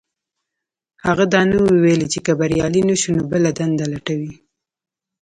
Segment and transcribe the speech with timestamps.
[1.05, 4.33] هغه دا نه وو ويلي چې که بريالی نه شو نو بله دنده لټوي.